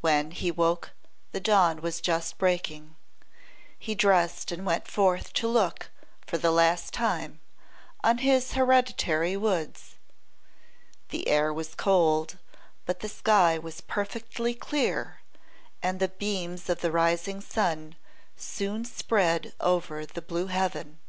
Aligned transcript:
When 0.00 0.30
he 0.30 0.50
woke 0.50 0.92
the 1.32 1.38
dawn 1.38 1.82
was 1.82 2.00
just 2.00 2.38
breaking. 2.38 2.96
He 3.78 3.94
dressed 3.94 4.50
and 4.50 4.64
went 4.64 4.88
forth 4.88 5.34
to 5.34 5.46
look, 5.46 5.90
for 6.26 6.38
the 6.38 6.50
last 6.50 6.94
time, 6.94 7.40
on 8.02 8.16
his 8.24 8.54
hereditary 8.54 9.36
woods. 9.36 9.96
The 11.10 11.28
air 11.28 11.52
was 11.52 11.74
cold, 11.74 12.38
but 12.86 13.00
the 13.00 13.08
sky 13.10 13.58
was 13.58 13.82
perfectly 13.82 14.54
clear, 14.54 15.20
and 15.82 16.00
the 16.00 16.08
beams 16.08 16.70
of 16.70 16.80
the 16.80 16.90
rising 16.90 17.42
sun 17.42 17.96
soon 18.38 18.86
spread 18.86 19.52
over 19.60 20.06
the 20.06 20.22
blue 20.22 20.46
heaven. 20.46 21.00